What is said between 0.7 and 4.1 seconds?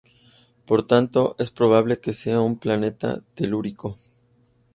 tanto, es probable que sea un planeta telúrico.